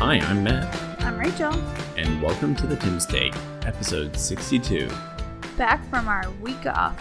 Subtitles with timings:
[0.00, 1.52] Hi, I'm Matt, I'm Rachel,
[1.96, 3.34] and welcome to the Tim's State,
[3.66, 4.88] episode 62.
[5.56, 7.00] back from our week off.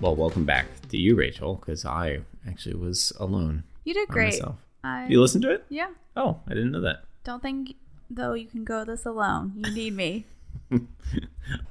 [0.00, 4.34] Well, welcome back to you, Rachel, because I actually was alone You did great.
[4.34, 4.56] myself.
[4.82, 5.64] I, You listened to it?
[5.68, 5.88] yeah.
[6.16, 7.04] Oh, I didn't know that.
[7.24, 7.74] Don't think
[8.10, 9.52] though you can go this alone.
[9.56, 10.26] You need me.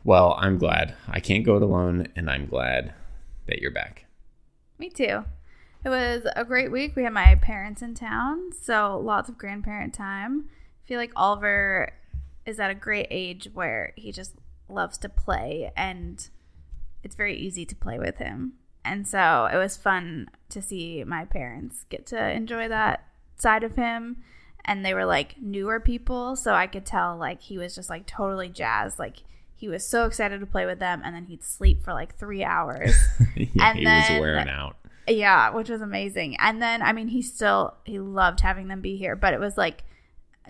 [0.04, 0.94] Well, I'm glad.
[1.08, 2.94] I can't go it alone, and I'm glad
[3.48, 4.06] that you're back.
[4.78, 5.26] me too.
[5.86, 6.96] It was a great week.
[6.96, 10.46] We had my parents in town, so lots of grandparent time.
[10.84, 11.92] I feel like Oliver
[12.46, 14.36] is at a great age where he just
[14.70, 16.28] loves to play and
[17.04, 18.54] it's very easy to play with him.
[18.86, 23.06] And so it was fun to see my parents get to enjoy that
[23.38, 24.18] side of him.
[24.66, 28.06] And they were like newer people, so I could tell like he was just like
[28.06, 28.98] totally jazzed.
[29.00, 29.18] Like
[29.54, 32.44] he was so excited to play with them, and then he'd sleep for like three
[32.46, 32.96] hours.
[33.36, 34.78] yeah, And he then- was wearing out.
[35.08, 36.38] Yeah, which was amazing.
[36.40, 39.58] And then I mean he still he loved having them be here, but it was
[39.58, 39.84] like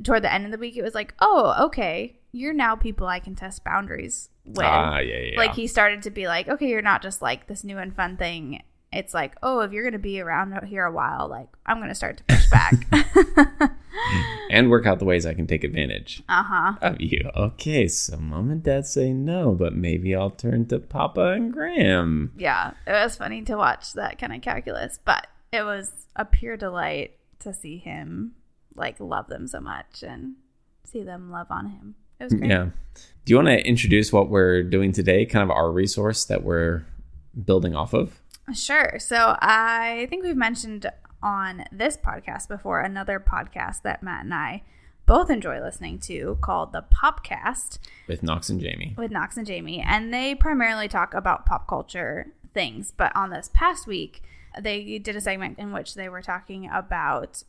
[0.04, 2.18] toward the end of the week it was like, "Oh, okay.
[2.32, 5.38] You're now people I can test boundaries with." Ah, yeah, yeah.
[5.38, 8.18] Like he started to be like, "Okay, you're not just like this new and fun
[8.18, 8.64] thing.
[8.92, 11.90] It's like, "Oh, if you're going to be around here a while, like I'm going
[11.90, 13.74] to start to push back."
[14.50, 16.74] and work out the ways I can take advantage uh-huh.
[16.82, 17.30] of you.
[17.36, 22.34] Okay, so mom and dad say no, but maybe I'll turn to Papa and Graham.
[22.38, 26.58] Yeah, it was funny to watch that kind of calculus, but it was a pure
[26.58, 28.34] delight to see him
[28.76, 30.36] like love them so much and
[30.84, 31.96] see them love on him.
[32.20, 32.50] It was great.
[32.50, 32.70] Yeah.
[33.26, 35.26] Do you want to introduce what we're doing today?
[35.26, 36.86] Kind of our resource that we're
[37.46, 38.20] building off of?
[38.54, 38.98] Sure.
[39.00, 40.92] So I think we've mentioned
[41.24, 44.62] on this podcast before another podcast that Matt and I
[45.06, 48.94] both enjoy listening to called the Popcast with Knox and Jamie.
[48.98, 52.94] with Knox and Jamie, and they primarily talk about pop culture things.
[52.96, 54.22] But on this past week,
[54.60, 57.44] they did a segment in which they were talking about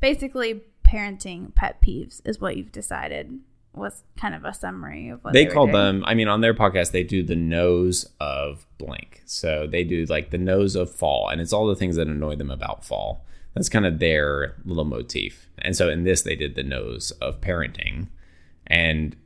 [0.00, 3.40] basically parenting pet peeves, is what you've decided
[3.76, 6.54] was kind of a summary of what They they, call them, I mean, on their
[6.54, 9.22] podcast, they do the nose of blank.
[9.26, 12.36] So they do like the nose of fall, and it's all the things that annoy
[12.36, 13.24] them about fall.
[13.54, 15.48] That's kind of their little motif.
[15.58, 18.08] And so in this, they did the nose of parenting.
[18.66, 19.16] And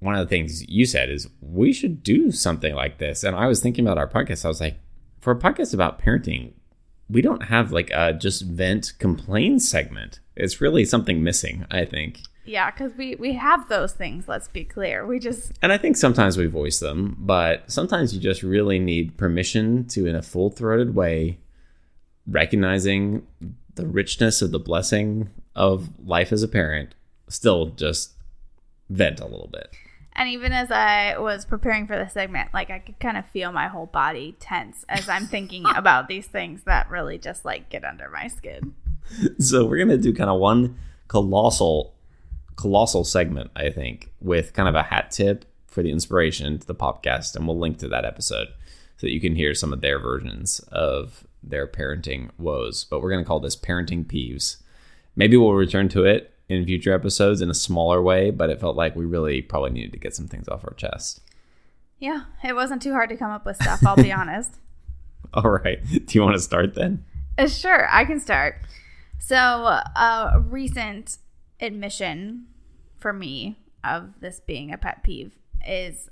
[0.00, 3.22] one of the things you said is we should do something like this.
[3.22, 4.44] And I was thinking about our podcast.
[4.44, 4.78] I was like,
[5.20, 6.54] for a podcast about parenting,
[7.08, 10.20] we don't have like a just vent complain segment.
[10.36, 12.20] It's really something missing, I think.
[12.50, 15.06] Yeah, because we, we have those things, let's be clear.
[15.06, 19.16] We just And I think sometimes we voice them, but sometimes you just really need
[19.16, 21.38] permission to, in a full throated way,
[22.26, 23.24] recognizing
[23.76, 26.96] the richness of the blessing of life as a parent,
[27.28, 28.14] still just
[28.88, 29.70] vent a little bit.
[30.14, 33.52] And even as I was preparing for this segment, like I could kind of feel
[33.52, 37.84] my whole body tense as I'm thinking about these things that really just like get
[37.84, 38.74] under my skin.
[39.38, 41.94] So we're gonna do kind of one colossal,
[42.60, 46.74] colossal segment, I think, with kind of a hat tip for the inspiration to the
[46.74, 48.48] podcast, and we'll link to that episode
[48.98, 52.84] so that you can hear some of their versions of their parenting woes.
[52.84, 54.58] But we're gonna call this parenting peeves.
[55.16, 58.76] Maybe we'll return to it in future episodes in a smaller way, but it felt
[58.76, 61.20] like we really probably needed to get some things off our chest.
[61.98, 64.56] Yeah, it wasn't too hard to come up with stuff, I'll be honest.
[65.32, 67.04] All right, do you want to start then?
[67.38, 68.56] Uh, sure, I can start.
[69.18, 71.16] So, a recent
[71.60, 72.46] admission
[73.00, 76.08] for me of this being a pet peeve is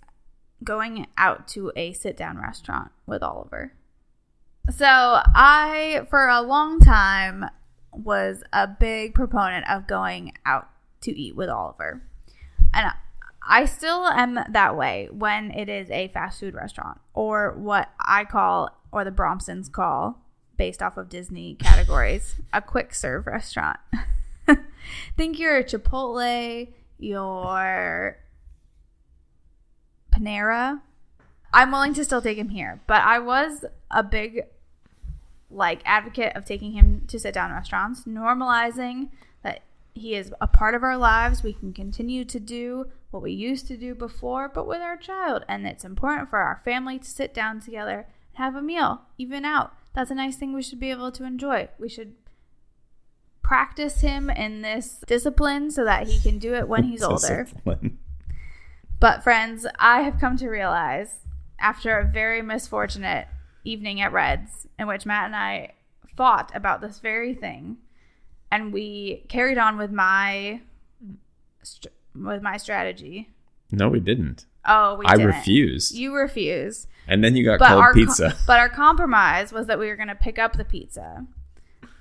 [0.64, 3.72] going out to a sit down restaurant with Oliver.
[4.70, 7.46] So, I, for a long time,
[7.92, 10.68] was a big proponent of going out
[11.02, 12.02] to eat with Oliver.
[12.74, 12.92] And
[13.42, 18.24] I still am that way when it is a fast food restaurant or what I
[18.24, 20.22] call, or the Bromsons call,
[20.58, 23.78] based off of Disney categories, a quick serve restaurant.
[25.16, 28.18] Think your Chipotle, your
[30.12, 30.80] Panera.
[31.52, 34.42] I'm willing to still take him here, but I was a big
[35.50, 39.08] like advocate of taking him to sit down restaurants, normalizing
[39.42, 39.62] that
[39.94, 41.42] he is a part of our lives.
[41.42, 45.44] We can continue to do what we used to do before, but with our child.
[45.48, 48.06] And it's important for our family to sit down together
[48.36, 49.72] and have a meal, even out.
[49.94, 51.68] That's a nice thing we should be able to enjoy.
[51.78, 52.14] We should
[53.42, 57.46] practice him in this discipline so that he can do it when he's older.
[59.00, 61.16] But friends, I have come to realize
[61.60, 63.28] after a very misfortunate
[63.64, 65.72] evening at Reds in which Matt and I
[66.16, 67.78] fought about this very thing
[68.50, 70.60] and we carried on with my
[72.14, 73.28] with my strategy.
[73.70, 74.46] No, we didn't.
[74.66, 75.26] Oh, we I didn't.
[75.26, 75.94] refused.
[75.94, 76.88] You refused.
[77.06, 78.36] And then you got But cold pizza.
[78.46, 81.26] but our compromise was that we were going to pick up the pizza.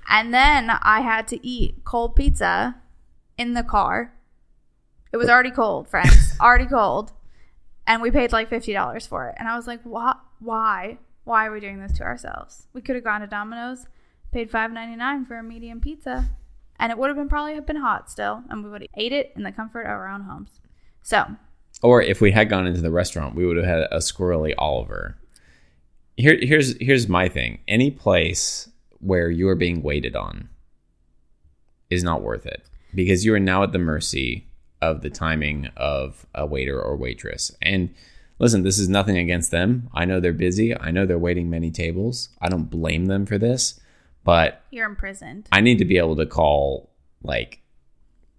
[0.08, 2.76] And then I had to eat cold pizza
[3.38, 4.14] in the car.
[5.12, 6.38] It was already cold, friends.
[6.42, 7.12] already cold.
[7.86, 9.36] And we paid like $50 for it.
[9.38, 10.20] And I was like, what?
[10.40, 10.98] Why?
[11.24, 12.68] Why are we doing this to ourselves?
[12.74, 13.86] We could have gone to Domino's,
[14.32, 16.26] paid $5.99 for a medium pizza,
[16.80, 19.12] and it would have been probably have been hot still, and we would have ate
[19.12, 20.62] it in the comfort of our own homes.
[21.02, 21.26] So,
[21.82, 25.18] Or if we had gone into the restaurant, we would have had a squirrely Oliver.
[26.16, 27.60] Here, here's here's my thing.
[27.68, 30.50] Any place where you are being waited on
[31.90, 34.48] is not worth it because you are now at the mercy
[34.82, 37.56] of the timing of a waiter or waitress.
[37.62, 37.94] And
[38.40, 39.90] listen, this is nothing against them.
[39.94, 40.78] I know they're busy.
[40.78, 42.30] I know they're waiting many tables.
[42.42, 43.80] I don't blame them for this,
[44.24, 45.48] but you're imprisoned.
[45.52, 46.90] I need to be able to call
[47.24, 47.62] like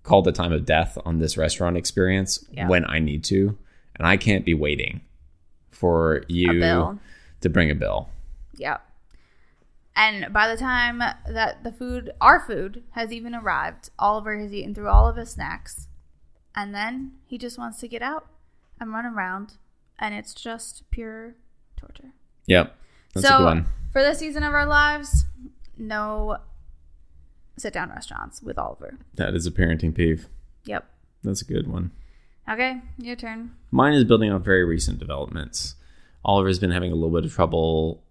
[0.03, 2.69] call the time of death on this restaurant experience Yeah.
[2.69, 3.59] when I need to,
[3.97, 5.01] and I can't be waiting
[5.71, 6.99] for you
[7.41, 8.09] to bring a bill.
[8.57, 8.81] Yep.
[9.99, 14.73] And by the time that the food, our food, has even arrived, Oliver has eaten
[14.73, 15.89] through all of his snacks.
[16.55, 18.29] And then he just wants to get out
[18.81, 19.55] and run around.
[19.99, 21.35] And it's just pure
[21.77, 22.13] torture.
[22.47, 22.77] Yep,
[23.13, 23.67] that's a so, good one.
[23.93, 25.25] for this season of our lives,
[25.77, 26.39] no
[27.57, 28.99] sit down restaurants with Oliver.
[29.15, 30.29] That is a parenting peeve.
[30.65, 30.89] Yep.
[31.25, 31.91] That's a good one.
[32.49, 33.51] Okay, your turn.
[33.73, 35.75] Mine is building on very recent developments.
[36.25, 38.05] Oliver's been having a little bit of trouble.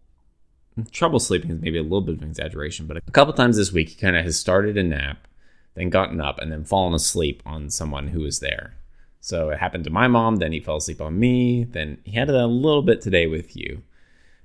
[0.92, 3.72] Trouble sleeping is maybe a little bit of an exaggeration, but a couple times this
[3.72, 5.28] week he kind of has started a nap,
[5.76, 8.76] then gotten up, and then fallen asleep on someone who was there.
[9.20, 12.30] So it happened to my mom, then he fell asleep on me, then he had
[12.30, 13.82] it a little bit today with you.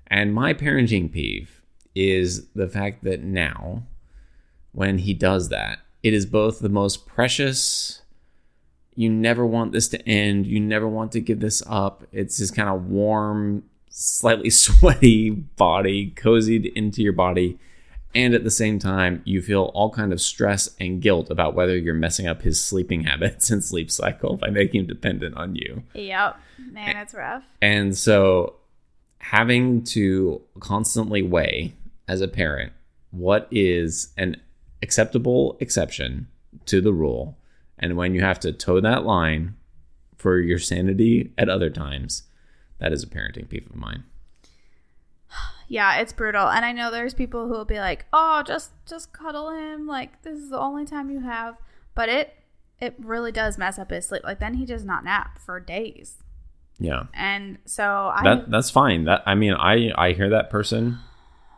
[0.06, 1.62] And my parenting peeve
[1.94, 3.82] is the fact that now,
[4.73, 8.02] when he does that, it is both the most precious
[8.94, 10.46] you never want this to end.
[10.46, 12.05] You never want to give this up.
[12.12, 17.59] It's this kind of warm, slightly sweaty body cozied into your body.
[18.15, 21.77] And at the same time, you feel all kind of stress and guilt about whether
[21.77, 25.83] you're messing up his sleeping habits and sleep cycle by making him dependent on you.
[25.94, 26.37] Yep.
[26.73, 27.44] Man, it's rough.
[27.62, 28.56] And so
[29.19, 31.73] having to constantly weigh
[32.09, 32.73] as a parent
[33.12, 34.37] what is an
[34.83, 36.27] acceptable exception
[36.67, 37.38] to the rule
[37.83, 39.56] and when you have to toe that line
[40.17, 42.23] for your sanity at other times,
[42.82, 44.02] that is a parenting peeve of mine.
[45.69, 46.49] Yeah, it's brutal.
[46.49, 49.87] And I know there's people who will be like, "Oh, just just cuddle him.
[49.87, 51.56] Like this is the only time you have."
[51.94, 52.34] But it
[52.81, 54.23] it really does mess up his sleep.
[54.25, 56.19] Like then he does not nap for days.
[56.79, 57.05] Yeah.
[57.14, 59.05] And so I That that's fine.
[59.05, 60.99] That I mean, I I hear that person,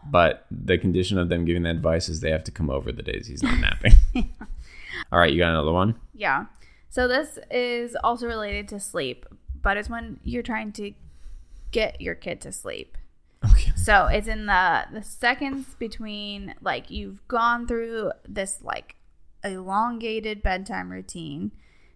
[0.08, 3.02] but the condition of them giving that advice is they have to come over the
[3.02, 3.94] days he's not napping.
[5.10, 5.94] All right, you got another one?
[6.14, 6.46] Yeah.
[6.90, 9.26] So this is also related to sleep,
[9.60, 10.92] but it's when you're trying to
[11.74, 12.96] get your kid to sleep.
[13.44, 13.72] Okay.
[13.76, 18.94] So it's in the the seconds between like you've gone through this like
[19.42, 21.50] elongated bedtime routine.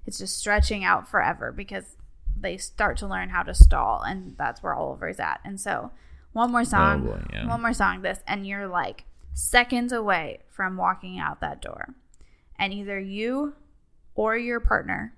[0.05, 1.97] It's just stretching out forever because
[2.37, 5.41] they start to learn how to stall and that's where Oliver's at.
[5.45, 5.93] And so
[6.33, 7.49] one more song, oh, boy, yeah.
[7.49, 11.95] one more song this and you're like seconds away from walking out that door.
[12.59, 13.55] And either you
[14.15, 15.15] or your partner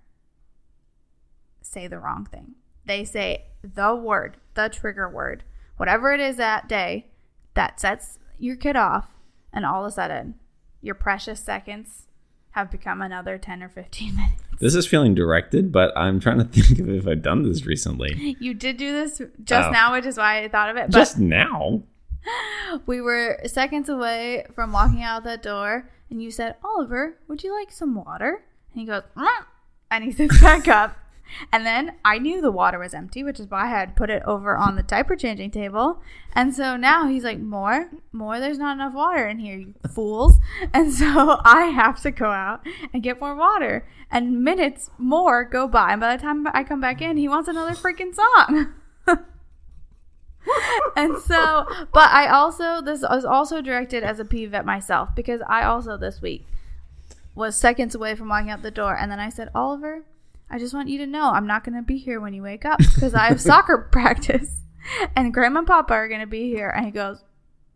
[1.62, 2.54] say the wrong thing.
[2.84, 5.44] They say the word, the trigger word,
[5.76, 7.06] whatever it is that day
[7.54, 9.08] that sets your kid off,
[9.52, 10.34] and all of a sudden,
[10.80, 12.06] your precious seconds
[12.52, 14.42] have become another 10 or 15 minutes.
[14.60, 18.36] This is feeling directed, but I'm trying to think of if I've done this recently.
[18.40, 19.72] You did do this just Oh.
[19.72, 20.90] now, which is why I thought of it.
[20.90, 21.82] But Just now.
[22.86, 27.54] we were seconds away from walking out that door, and you said, Oliver, would you
[27.58, 28.42] like some water?
[28.72, 29.44] And he goes, "Mm,"
[29.90, 30.96] and he sits back up.
[31.52, 34.22] And then I knew the water was empty, which is why I had put it
[34.24, 36.02] over on the diaper changing table.
[36.32, 40.38] And so now he's like, More, more, there's not enough water in here, you fools.
[40.72, 43.86] And so I have to go out and get more water.
[44.10, 45.92] And minutes more go by.
[45.92, 48.74] And by the time I come back in, he wants another freaking song.
[50.96, 55.40] and so, but I also, this was also directed as a peeve at myself because
[55.48, 56.46] I also this week
[57.34, 58.96] was seconds away from walking out the door.
[58.96, 60.04] And then I said, Oliver,
[60.50, 62.64] I just want you to know I'm not going to be here when you wake
[62.64, 64.62] up because I have soccer practice
[65.14, 66.68] and grandma and papa are going to be here.
[66.68, 67.22] And he goes,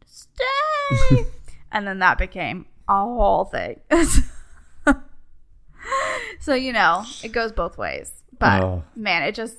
[0.06, 1.26] stay.
[1.72, 3.80] and then that became a whole thing.
[6.40, 8.22] so, you know, it goes both ways.
[8.38, 8.84] But Oh.
[8.96, 9.58] man, it just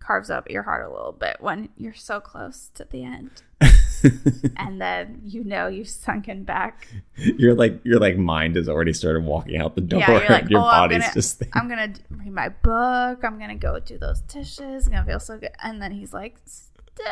[0.00, 3.42] carves up your heart a little bit when you're so close to the end.
[4.56, 6.86] and then you know you've sunken back.
[7.16, 10.00] You're like your like mind has already started walking out the door.
[10.00, 11.48] Yeah, you're like, your oh, I'm body's gonna, just there.
[11.54, 13.24] I'm gonna read my book.
[13.24, 14.86] I'm gonna go do those dishes.
[14.86, 15.50] I'm gonna feel so good.
[15.62, 17.04] And then he's like, stay.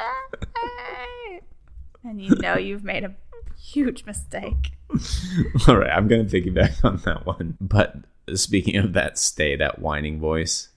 [2.04, 3.14] And you know you've made a
[3.60, 4.72] huge mistake.
[5.68, 7.56] All right, I'm gonna piggyback on that one.
[7.60, 7.96] But
[8.34, 10.68] speaking of that stay, that whining voice,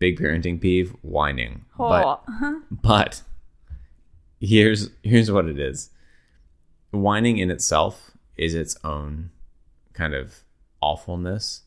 [0.00, 1.64] big parenting peeve, whining.
[1.78, 2.20] But Oh.
[2.28, 2.54] Uh-huh.
[2.70, 3.22] but
[4.40, 5.90] here's here's what it is.
[6.90, 9.30] Whining in itself is its own
[9.92, 10.44] kind of
[10.80, 11.62] awfulness.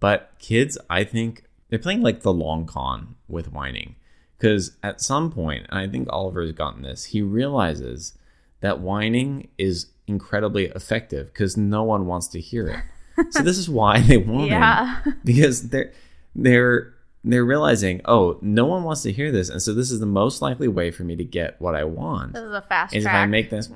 [0.00, 3.96] But kids, I think they're playing like the long con with whining.
[4.38, 8.16] Because at some point, and I think Oliver has gotten this, he realizes
[8.60, 13.32] that whining is incredibly effective because no one wants to hear it.
[13.32, 15.02] so this is why they want Yeah.
[15.02, 15.92] him because they're
[16.36, 16.94] they're
[17.32, 20.42] they're realizing, oh, no one wants to hear this, and so this is the most
[20.42, 23.12] likely way for me to get what I want This is a fast is if
[23.12, 23.68] I make this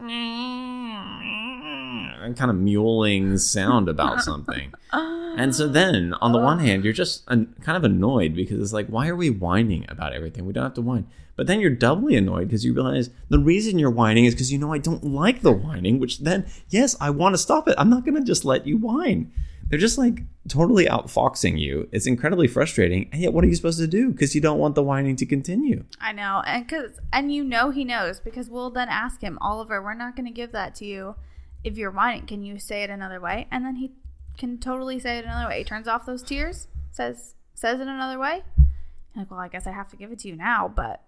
[2.37, 4.73] kind of mewling sound about something.
[4.92, 8.73] And so then, on the one hand, you're just an, kind of annoyed because it's
[8.73, 10.44] like, why are we whining about everything?
[10.47, 11.06] We don't have to whine.
[11.37, 14.59] But then you're doubly annoyed because you realize the reason you're whining is because you
[14.59, 17.75] know I don't like the whining, which then, yes, I want to stop it.
[17.78, 19.32] I'm not going to just let you whine.
[19.73, 21.88] They're just like totally outfoxing you.
[21.93, 23.09] It's incredibly frustrating.
[23.11, 24.11] And yet, what are you supposed to do?
[24.11, 25.85] Because you don't want the whining to continue.
[25.99, 29.83] I know, and cause and you know he knows because we'll then ask him, Oliver,
[29.83, 31.14] we're not going to give that to you
[31.64, 32.26] if you're whining.
[32.26, 33.47] Can you say it another way?
[33.50, 33.93] And then he
[34.37, 35.61] can totally say it another way.
[35.61, 38.43] He turns off those tears, says says it another way.
[39.17, 41.02] Like, well, I guess I have to give it to you now, but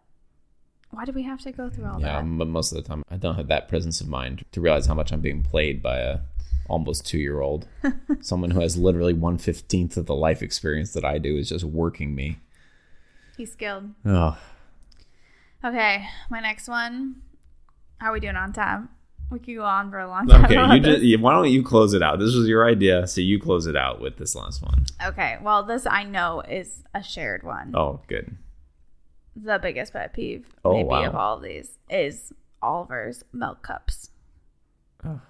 [0.90, 2.38] why do we have to go through all Yeah, that?
[2.38, 4.94] but most of the time I don't have that presence of mind to realize how
[4.94, 6.20] much I'm being played by a
[6.68, 7.66] almost two year old.
[8.20, 11.64] Someone who has literally one fifteenth of the life experience that I do is just
[11.64, 12.38] working me.
[13.36, 13.90] He's skilled.
[14.06, 14.38] Oh,
[15.64, 17.16] Okay, my next one.
[17.98, 18.90] How are we doing on time?
[19.30, 20.44] We could go on for a long time.
[20.44, 20.74] okay.
[20.76, 22.18] You just why don't you close it out?
[22.18, 24.84] This was your idea, so you close it out with this last one.
[25.04, 27.72] Okay, well, this I know is a shared one.
[27.74, 28.36] Oh, good.
[29.34, 31.04] the biggest pet peeve Oh, maybe wow.
[31.06, 34.10] of all of these is Oliver's milk cups.
[35.04, 35.20] Oh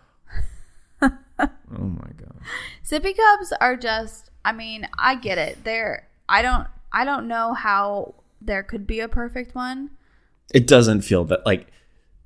[1.39, 1.49] Oh
[1.79, 2.35] my god.
[2.85, 5.65] Sippy cups are just I mean, I get it.
[5.65, 9.91] They're I don't I don't know how there could be a perfect one.
[10.53, 11.69] It doesn't feel that like.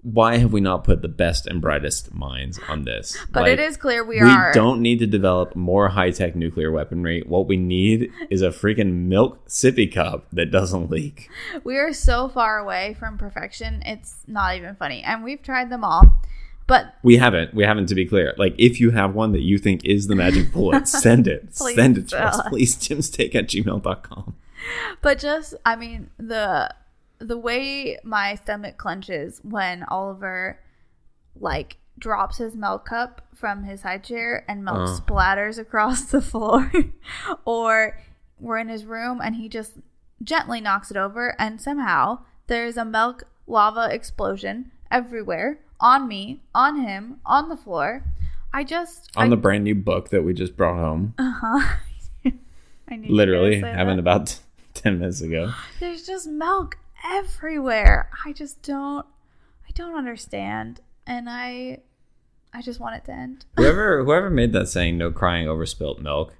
[0.02, 3.18] Why have we not put the best and brightest minds on this?
[3.32, 6.36] But Like, it is clear we, we are don't need to develop more high tech
[6.36, 7.24] nuclear weaponry.
[7.26, 11.28] What we need is a freaking milk sippy cup that doesn't leak.
[11.64, 13.82] we are so far away from perfection.
[13.84, 15.02] It's not even funny.
[15.02, 16.22] And we've tried them all.
[16.68, 17.52] But We haven't.
[17.54, 18.34] We haven't, to be clear.
[18.38, 21.52] Like, if you have one that you think is the magic bullet, send it.
[21.56, 22.38] Send it to us.
[22.38, 22.48] us.
[22.48, 24.34] Please, timstake at gmail.com.
[25.02, 26.72] but just I mean the
[27.18, 30.60] the way my stomach clenches when Oliver
[31.40, 34.98] like drops his milk cup from his high chair and milk Uh.
[35.00, 36.70] splatters across the floor
[37.44, 37.98] or
[38.38, 39.72] we're in his room and he just
[40.22, 46.80] gently knocks it over and somehow there's a milk lava explosion everywhere on me on
[46.80, 48.02] him on the floor
[48.52, 51.76] i just On I, the brand new book that we just brought home, uh-huh.
[52.88, 54.38] I knew literally, happened about
[54.74, 55.52] 10 minutes ago.
[55.80, 58.10] there's just milk everywhere.
[58.24, 59.06] I just don't
[59.68, 61.80] I don't understand and I
[62.52, 63.44] I just want it to end.
[63.56, 66.34] Whoever whoever made that saying, no crying over spilt milk,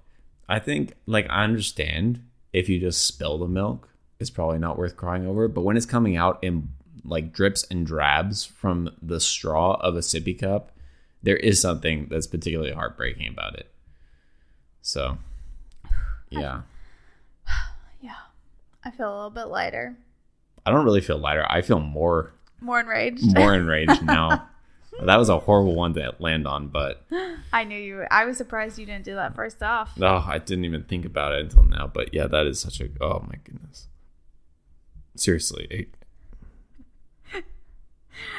[0.49, 4.97] I think, like, I understand if you just spill the milk, it's probably not worth
[4.97, 5.47] crying over.
[5.49, 6.71] But when it's coming out in,
[7.09, 10.73] like, drips and drabs from the straw of a sippy cup,
[11.23, 13.71] there is something that's particularly heartbreaking about it.
[14.83, 15.19] So,
[16.31, 16.63] yeah.
[18.01, 18.15] Yeah.
[18.85, 19.97] I feel a little bit lighter.
[20.65, 21.45] I don't really feel lighter.
[21.51, 23.35] I feel more More enraged.
[23.37, 24.49] more enraged now.
[25.03, 27.05] That was a horrible one to land on, but
[27.53, 29.93] I knew you I was surprised you didn't do that first off.
[30.01, 31.91] oh, I didn't even think about it until now.
[31.93, 33.89] But yeah, that is such a oh my goodness.
[35.17, 35.89] Seriously.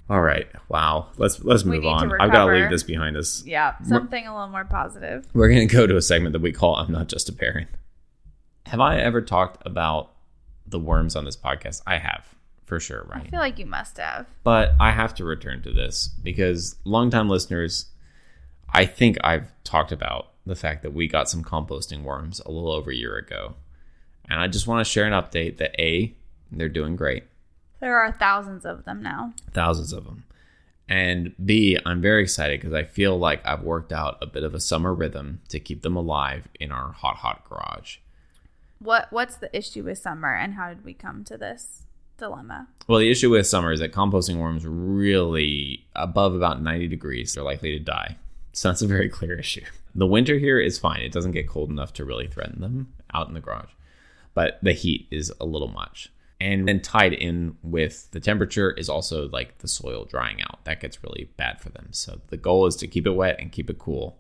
[0.09, 0.47] All right.
[0.69, 1.07] Wow.
[1.17, 2.11] Let's let's move on.
[2.19, 3.43] I've got to leave this behind us.
[3.45, 5.27] Yeah, something a little more positive.
[5.33, 7.67] We're going to go to a segment that we call I'm not just a parent.
[8.65, 10.11] Have I ever talked about
[10.67, 11.81] the worms on this podcast?
[11.87, 12.23] I have,
[12.65, 13.25] for sure, right?
[13.25, 14.27] I feel like you must have.
[14.43, 17.85] but I have to return to this because longtime listeners,
[18.71, 22.71] I think I've talked about the fact that we got some composting worms a little
[22.71, 23.55] over a year ago.
[24.29, 26.15] And I just want to share an update that A,
[26.51, 27.23] they're doing great,
[27.79, 29.33] There are thousands of them now.
[29.53, 30.23] thousands of them.
[30.87, 34.55] And B, I'm very excited because I feel like I've worked out a bit of
[34.55, 37.97] a summer rhythm to keep them alive in our hot, hot garage.
[38.79, 41.83] What what's the issue with summer and how did we come to this
[42.17, 42.67] dilemma?
[42.87, 47.43] Well, the issue with summer is that composting worms really above about 90 degrees, they're
[47.43, 48.17] likely to die.
[48.53, 49.65] So that's a very clear issue.
[49.93, 51.01] The winter here is fine.
[51.01, 53.71] It doesn't get cold enough to really threaten them out in the garage.
[54.33, 56.11] But the heat is a little much.
[56.41, 60.63] And then tied in with the temperature is also like the soil drying out.
[60.63, 61.89] That gets really bad for them.
[61.91, 64.17] So the goal is to keep it wet and keep it cool.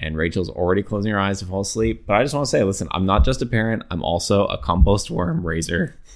[0.00, 2.06] and Rachel's already closing her eyes to fall asleep.
[2.06, 4.58] But I just want to say, listen, I'm not just a parent, I'm also a
[4.58, 5.96] compost worm raiser.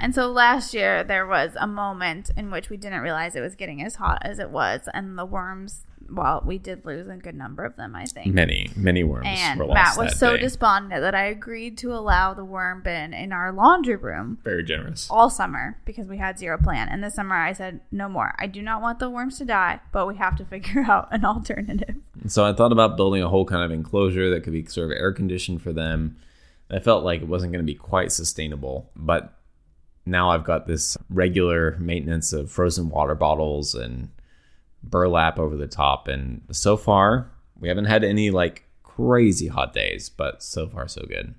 [0.00, 3.56] And so last year there was a moment in which we didn't realize it was
[3.56, 5.84] getting as hot as it was, and the worms.
[6.10, 8.32] Well, we did lose a good number of them, I think.
[8.34, 10.42] Many, many worms And were Matt was that so day.
[10.42, 15.06] despondent that I agreed to allow the worm bin in our laundry room Very generous.
[15.10, 16.88] all summer because we had zero plan.
[16.88, 18.34] And this summer I said, no more.
[18.38, 21.24] I do not want the worms to die, but we have to figure out an
[21.24, 21.96] alternative.
[22.26, 24.96] So I thought about building a whole kind of enclosure that could be sort of
[24.96, 26.16] air conditioned for them.
[26.70, 29.34] I felt like it wasn't going to be quite sustainable, but
[30.04, 34.08] now I've got this regular maintenance of frozen water bottles and
[34.82, 36.08] burlap over the top.
[36.08, 41.04] And so far, we haven't had any like crazy hot days, but so far, so
[41.06, 41.34] good.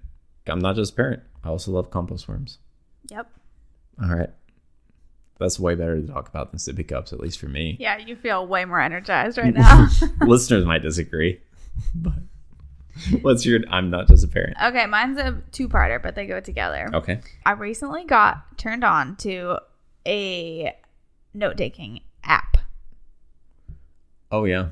[0.48, 2.58] I'm not just a parent, I also love compost worms.
[3.10, 3.30] Yep.
[4.02, 4.30] All right.
[5.40, 7.78] That's way better to talk about than sippy cups, at least for me.
[7.80, 9.88] Yeah, you feel way more energized right now.
[10.22, 11.40] Listeners might disagree,
[11.96, 12.14] but
[13.22, 13.62] what's your?
[13.70, 14.58] I'm not just a parent.
[14.62, 16.90] okay, mine's a two parter, but they go together.
[16.94, 17.22] Okay.
[17.46, 19.60] I recently got turned on to
[20.06, 20.76] a
[21.34, 22.04] note taking app.
[24.32, 24.70] Oh yeah.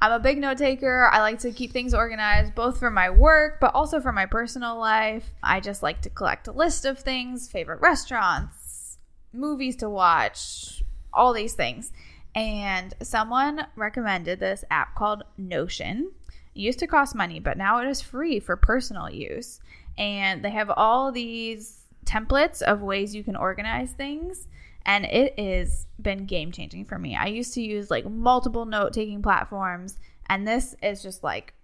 [0.00, 1.08] I'm a big note taker.
[1.10, 4.78] I like to keep things organized, both for my work, but also for my personal
[4.78, 5.32] life.
[5.42, 8.98] I just like to collect a list of things, favorite restaurants,
[9.32, 11.92] movies to watch, all these things.
[12.36, 16.12] And someone recommended this app called Notion.
[16.54, 19.58] It used to cost money, but now it is free for personal use.
[19.96, 24.46] And they have all these templates of ways you can organize things
[24.86, 27.16] and it has been game changing for me.
[27.16, 31.54] I used to use like multiple note taking platforms, and this is just like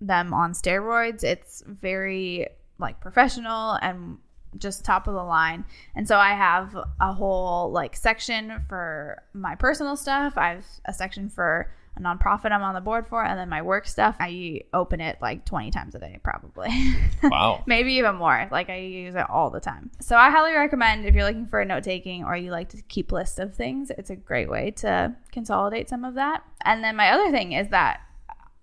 [0.00, 1.22] them on steroids.
[1.24, 2.46] It's very
[2.78, 4.18] like professional and
[4.58, 5.64] just top of the line.
[5.94, 10.34] And so I have a whole like section for my personal stuff.
[10.36, 13.62] I have a section for a nonprofit I'm on the board for, and then my
[13.62, 14.16] work stuff.
[14.20, 16.70] I open it like 20 times a day, probably.
[17.22, 17.62] Wow.
[17.66, 18.48] Maybe even more.
[18.50, 19.90] Like I use it all the time.
[20.00, 22.80] So I highly recommend if you're looking for a note taking or you like to
[22.82, 26.42] keep lists of things, it's a great way to consolidate some of that.
[26.64, 28.00] And then my other thing is that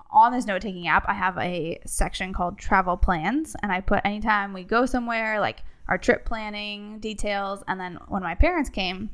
[0.10, 4.02] on this note taking app, I have a section called travel plans, and I put
[4.06, 7.63] anytime we go somewhere, like our trip planning details.
[7.68, 9.12] And then when my parents came,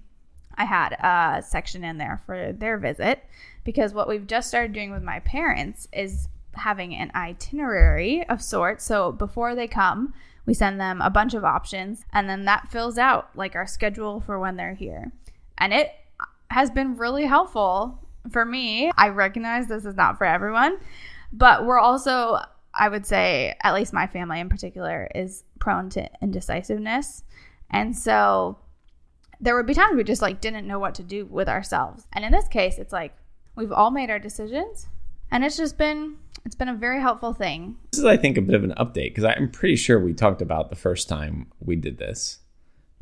[0.55, 3.23] I had a section in there for their visit
[3.63, 8.83] because what we've just started doing with my parents is having an itinerary of sorts.
[8.83, 10.13] So before they come,
[10.45, 14.19] we send them a bunch of options and then that fills out like our schedule
[14.19, 15.11] for when they're here.
[15.57, 15.91] And it
[16.49, 17.99] has been really helpful
[18.31, 18.91] for me.
[18.97, 20.77] I recognize this is not for everyone,
[21.31, 22.39] but we're also,
[22.73, 27.23] I would say, at least my family in particular, is prone to indecisiveness.
[27.69, 28.59] And so
[29.39, 32.07] there would be times we just like didn't know what to do with ourselves.
[32.13, 33.13] And in this case, it's like
[33.55, 34.87] we've all made our decisions
[35.31, 37.77] and it's just been it's been a very helpful thing.
[37.91, 40.41] This is, I think, a bit of an update because I'm pretty sure we talked
[40.41, 42.39] about the first time we did this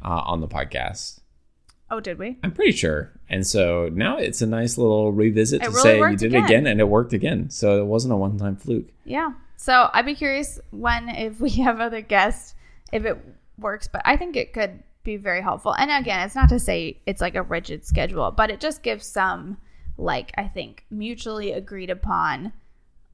[0.03, 1.21] uh, on the podcast.
[1.89, 2.37] Oh, did we?
[2.43, 3.11] I'm pretty sure.
[3.29, 6.37] And so now it's a nice little revisit It to really say you did it
[6.37, 6.45] again.
[6.45, 7.49] again and it worked again.
[7.49, 8.89] So it wasn't a one time fluke.
[9.05, 9.31] Yeah.
[9.57, 12.55] So I'd be curious when if we have other guests
[12.93, 13.17] if it
[13.57, 15.73] works, but I think it could be very helpful.
[15.73, 19.05] And again, it's not to say it's like a rigid schedule, but it just gives
[19.05, 19.57] some
[19.97, 22.53] like I think mutually agreed upon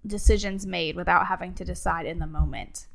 [0.05, 2.87] decisions made without having to decide in the moment.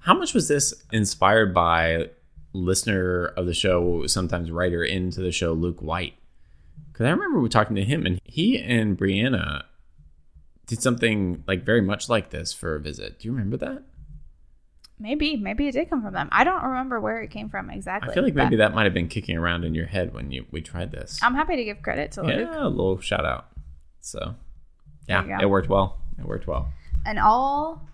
[0.00, 2.10] How much was this inspired by
[2.52, 6.14] listener of the show, sometimes writer into the show, Luke White?
[6.92, 9.64] Because I remember we talking to him, and he and Brianna
[10.66, 13.18] did something like very much like this for a visit.
[13.18, 13.82] Do you remember that?
[14.98, 16.28] Maybe, maybe it did come from them.
[16.30, 18.10] I don't remember where it came from exactly.
[18.10, 20.46] I feel like maybe that might have been kicking around in your head when you
[20.52, 21.18] we tried this.
[21.22, 22.48] I'm happy to give credit to Luke.
[22.52, 23.46] yeah, a little shout out.
[24.00, 24.36] So,
[25.08, 25.42] yeah, There you go.
[25.42, 25.98] it worked well.
[26.18, 26.68] It worked well.
[27.04, 27.88] And all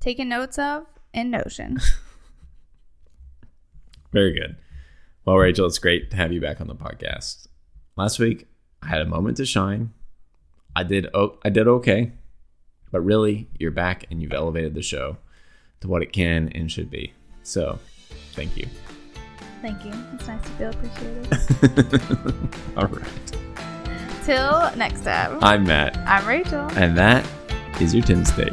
[0.00, 1.78] taken notes of in Notion.
[4.12, 4.56] Very good.
[5.24, 7.46] Well, Rachel, it's great to have you back on the podcast.
[7.96, 8.48] Last week,
[8.82, 9.92] I had a moment to shine.
[10.74, 12.12] I did oh, I did okay,
[12.90, 15.18] but really, you're back and you've elevated the show
[15.80, 17.12] to what it can and should be.
[17.42, 17.78] So,
[18.32, 18.66] thank you.
[19.62, 19.92] Thank you.
[20.14, 22.48] It's nice to feel appreciated.
[22.76, 23.32] All right.
[24.24, 25.38] Till next time.
[25.42, 26.68] I'm Matt, I'm Rachel.
[26.76, 27.26] and that
[27.80, 28.52] is your Tim Steak.